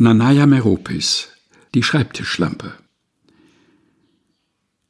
Nanaya 0.00 0.46
Meropis, 0.46 1.28
die 1.74 1.82
Schreibtischlampe. 1.82 2.72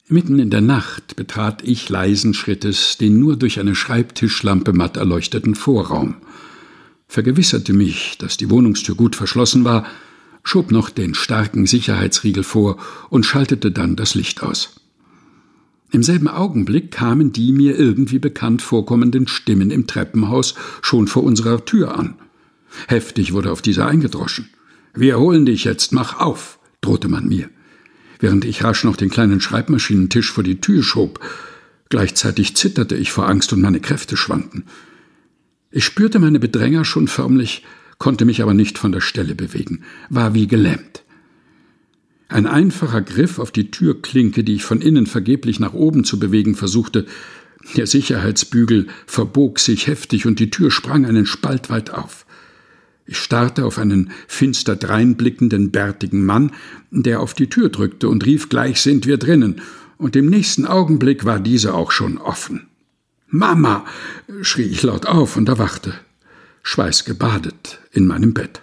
Mitten 0.06 0.38
in 0.38 0.50
der 0.50 0.60
Nacht 0.60 1.16
betrat 1.16 1.64
ich 1.64 1.88
leisen 1.88 2.32
Schrittes 2.32 2.96
den 2.96 3.18
nur 3.18 3.36
durch 3.36 3.58
eine 3.58 3.74
Schreibtischlampe 3.74 4.72
matt 4.72 4.96
erleuchteten 4.96 5.56
Vorraum, 5.56 6.14
vergewisserte 7.08 7.72
mich, 7.72 8.18
dass 8.18 8.36
die 8.36 8.50
Wohnungstür 8.50 8.94
gut 8.94 9.16
verschlossen 9.16 9.64
war, 9.64 9.84
schob 10.44 10.70
noch 10.70 10.90
den 10.90 11.14
starken 11.14 11.66
Sicherheitsriegel 11.66 12.44
vor 12.44 12.76
und 13.08 13.26
schaltete 13.26 13.72
dann 13.72 13.96
das 13.96 14.14
Licht 14.14 14.44
aus. 14.44 14.76
Im 15.90 16.04
selben 16.04 16.28
Augenblick 16.28 16.92
kamen 16.92 17.32
die 17.32 17.50
mir 17.50 17.76
irgendwie 17.76 18.20
bekannt 18.20 18.62
vorkommenden 18.62 19.26
Stimmen 19.26 19.72
im 19.72 19.88
Treppenhaus 19.88 20.54
schon 20.82 21.08
vor 21.08 21.24
unserer 21.24 21.64
Tür 21.64 21.98
an. 21.98 22.14
Heftig 22.86 23.32
wurde 23.32 23.50
auf 23.50 23.60
diese 23.60 23.84
eingedroschen. 23.86 24.48
Wir 25.00 25.18
holen 25.18 25.46
dich 25.46 25.64
jetzt, 25.64 25.94
mach 25.94 26.20
auf, 26.20 26.58
drohte 26.82 27.08
man 27.08 27.26
mir, 27.26 27.48
während 28.18 28.44
ich 28.44 28.62
rasch 28.62 28.84
noch 28.84 28.96
den 28.96 29.08
kleinen 29.08 29.40
Schreibmaschinentisch 29.40 30.30
vor 30.30 30.44
die 30.44 30.60
Tür 30.60 30.82
schob. 30.82 31.20
Gleichzeitig 31.88 32.54
zitterte 32.54 32.96
ich 32.96 33.10
vor 33.10 33.26
Angst 33.26 33.50
und 33.54 33.62
meine 33.62 33.80
Kräfte 33.80 34.18
schwanden. 34.18 34.66
Ich 35.70 35.86
spürte 35.86 36.18
meine 36.18 36.38
Bedränger 36.38 36.84
schon 36.84 37.08
förmlich, 37.08 37.64
konnte 37.96 38.26
mich 38.26 38.42
aber 38.42 38.52
nicht 38.52 38.76
von 38.76 38.92
der 38.92 39.00
Stelle 39.00 39.34
bewegen, 39.34 39.84
war 40.10 40.34
wie 40.34 40.46
gelähmt. 40.46 41.02
Ein 42.28 42.46
einfacher 42.46 43.00
Griff 43.00 43.38
auf 43.38 43.52
die 43.52 43.70
Türklinke, 43.70 44.44
die 44.44 44.56
ich 44.56 44.64
von 44.64 44.82
innen 44.82 45.06
vergeblich 45.06 45.60
nach 45.60 45.72
oben 45.72 46.04
zu 46.04 46.18
bewegen 46.18 46.54
versuchte, 46.54 47.06
der 47.74 47.86
Sicherheitsbügel 47.86 48.88
verbog 49.06 49.60
sich 49.60 49.86
heftig 49.86 50.26
und 50.26 50.38
die 50.40 50.50
Tür 50.50 50.70
sprang 50.70 51.06
einen 51.06 51.24
Spalt 51.24 51.70
weit 51.70 51.88
auf. 51.88 52.26
Ich 53.10 53.18
starrte 53.18 53.64
auf 53.64 53.78
einen 53.78 54.12
finster 54.28 54.76
dreinblickenden, 54.76 55.72
bärtigen 55.72 56.24
Mann, 56.24 56.52
der 56.92 57.18
auf 57.18 57.34
die 57.34 57.48
Tür 57.48 57.68
drückte 57.68 58.08
und 58.08 58.24
rief, 58.24 58.48
gleich 58.48 58.80
sind 58.80 59.04
wir 59.04 59.18
drinnen, 59.18 59.62
und 59.98 60.14
im 60.14 60.26
nächsten 60.26 60.64
Augenblick 60.64 61.24
war 61.24 61.40
diese 61.40 61.74
auch 61.74 61.90
schon 61.90 62.18
offen. 62.18 62.68
Mama! 63.26 63.84
schrie 64.42 64.62
ich 64.62 64.84
laut 64.84 65.06
auf 65.06 65.36
und 65.36 65.48
erwachte, 65.48 65.92
schweißgebadet 66.62 67.80
in 67.90 68.06
meinem 68.06 68.32
Bett. 68.32 68.60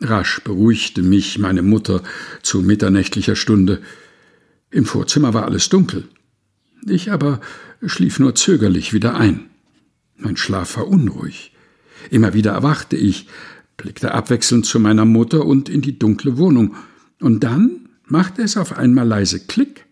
Rasch 0.00 0.40
beruhigte 0.42 1.02
mich 1.02 1.38
meine 1.38 1.62
Mutter 1.62 2.02
zu 2.42 2.62
mitternächtlicher 2.62 3.36
Stunde. 3.36 3.80
Im 4.72 4.86
Vorzimmer 4.86 5.34
war 5.34 5.44
alles 5.44 5.68
dunkel. 5.68 6.08
Ich 6.84 7.12
aber 7.12 7.40
schlief 7.86 8.18
nur 8.18 8.34
zögerlich 8.34 8.92
wieder 8.92 9.14
ein. 9.14 9.46
Mein 10.16 10.36
Schlaf 10.36 10.78
war 10.78 10.88
unruhig. 10.88 11.52
Immer 12.10 12.34
wieder 12.34 12.52
erwachte 12.52 12.96
ich, 12.96 13.28
blickte 13.76 14.12
abwechselnd 14.12 14.66
zu 14.66 14.80
meiner 14.80 15.04
Mutter 15.04 15.44
und 15.44 15.68
in 15.68 15.82
die 15.82 15.98
dunkle 15.98 16.38
Wohnung. 16.38 16.74
Und 17.20 17.44
dann 17.44 17.88
machte 18.06 18.42
es 18.42 18.56
auf 18.56 18.76
einmal 18.76 19.06
leise 19.06 19.40
Klick. 19.40 19.86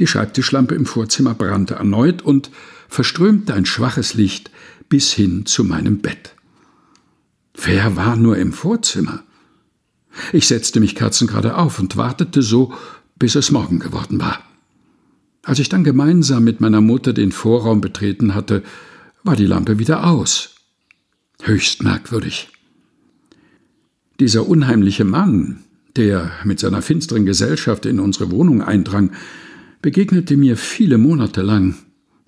Die 0.00 0.06
Schreibtischlampe 0.06 0.74
im 0.74 0.86
Vorzimmer 0.86 1.34
brannte 1.34 1.74
erneut 1.74 2.22
und 2.22 2.50
verströmte 2.88 3.54
ein 3.54 3.66
schwaches 3.66 4.14
Licht 4.14 4.50
bis 4.88 5.12
hin 5.12 5.44
zu 5.46 5.64
meinem 5.64 5.98
Bett. 5.98 6.34
Wer 7.54 7.96
war 7.96 8.16
nur 8.16 8.36
im 8.36 8.52
Vorzimmer? 8.52 9.24
Ich 10.32 10.46
setzte 10.46 10.80
mich 10.80 10.94
kerzengerade 10.94 11.56
auf 11.56 11.78
und 11.78 11.96
wartete 11.96 12.42
so, 12.42 12.72
bis 13.16 13.34
es 13.34 13.50
Morgen 13.50 13.80
geworden 13.80 14.20
war. 14.20 14.42
Als 15.42 15.58
ich 15.58 15.68
dann 15.68 15.84
gemeinsam 15.84 16.44
mit 16.44 16.60
meiner 16.60 16.80
Mutter 16.80 17.12
den 17.12 17.32
Vorraum 17.32 17.80
betreten 17.80 18.34
hatte, 18.34 18.62
war 19.24 19.36
die 19.36 19.46
Lampe 19.46 19.78
wieder 19.78 20.06
aus. 20.06 20.57
Höchst 21.42 21.82
merkwürdig. 21.82 22.48
Dieser 24.20 24.48
unheimliche 24.48 25.04
Mann, 25.04 25.60
der 25.96 26.32
mit 26.44 26.58
seiner 26.58 26.82
finsteren 26.82 27.24
Gesellschaft 27.24 27.86
in 27.86 28.00
unsere 28.00 28.30
Wohnung 28.30 28.62
eindrang, 28.62 29.12
begegnete 29.80 30.36
mir 30.36 30.56
viele 30.56 30.98
Monate 30.98 31.42
lang, 31.42 31.76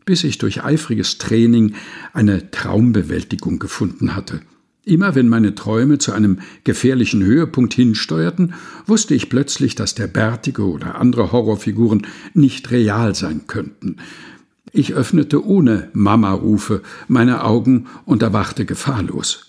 bis 0.05 0.25
ich 0.25 0.39
durch 0.39 0.63
eifriges 0.63 1.19
Training 1.19 1.75
eine 2.13 2.51
Traumbewältigung 2.51 3.59
gefunden 3.59 4.15
hatte. 4.15 4.41
Immer 4.85 5.15
wenn 5.15 5.29
meine 5.29 5.55
Träume 5.55 5.99
zu 5.99 6.13
einem 6.13 6.39
gefährlichen 6.65 7.23
Höhepunkt 7.23 7.75
hinsteuerten, 7.75 8.55
wusste 8.87 9.15
ich 9.15 9.29
plötzlich, 9.29 9.75
dass 9.75 9.95
der 9.95 10.07
Bärtige 10.07 10.63
oder 10.63 10.95
andere 10.95 11.33
Horrorfiguren 11.33 12.07
nicht 12.33 12.71
real 12.71 13.15
sein 13.15 13.47
könnten, 13.47 13.97
ich 14.73 14.95
öffnete 14.95 15.45
ohne 15.45 15.89
Mama-Rufe 15.93 16.83
meine 17.09 17.45
Augen 17.45 17.87
und 18.05 18.23
erwachte 18.23 18.65
gefahrlos. 18.65 19.47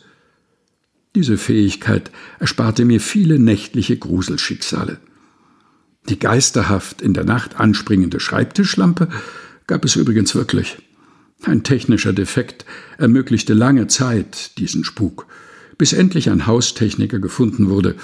Diese 1.15 1.37
Fähigkeit 1.37 2.11
ersparte 2.39 2.85
mir 2.85 3.01
viele 3.01 3.37
nächtliche 3.37 3.97
Gruselschicksale. 3.97 4.99
Die 6.09 6.17
geisterhaft 6.17 7.01
in 7.01 7.13
der 7.13 7.25
Nacht 7.25 7.59
anspringende 7.59 8.19
Schreibtischlampe 8.19 9.09
gab 9.67 9.85
es 9.85 9.95
übrigens 9.95 10.33
wirklich. 10.35 10.77
Ein 11.43 11.63
technischer 11.63 12.13
Defekt 12.13 12.65
ermöglichte 12.97 13.53
lange 13.53 13.87
Zeit 13.87 14.57
diesen 14.57 14.83
Spuk, 14.83 15.27
bis 15.77 15.93
endlich 15.93 16.29
ein 16.29 16.45
Haustechniker 16.47 17.19
gefunden 17.19 17.69
wurde 17.69 17.95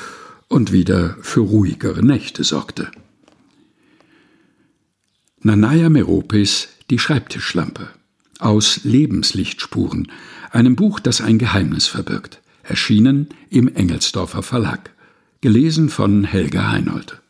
und 0.48 0.72
wieder 0.72 1.18
für 1.22 1.42
ruhigere 1.42 2.04
Nächte 2.04 2.44
sorgte. 2.44 2.90
Nanaya 5.42 5.90
Meropis 5.90 6.70
die 6.90 7.00
Schreibtischlampe 7.00 7.90
aus 8.40 8.82
Lebenslichtspuren, 8.84 10.12
einem 10.52 10.76
Buch, 10.76 11.00
das 11.00 11.22
ein 11.22 11.40
Geheimnis 11.40 11.88
verbirgt, 11.88 12.42
erschienen 12.64 13.30
im 13.50 13.74
Engelsdorfer 13.74 14.44
Verlag, 14.44 14.92
gelesen 15.42 15.90
von 15.90 16.24
Helga 16.24 16.72
Heinold. 16.72 17.22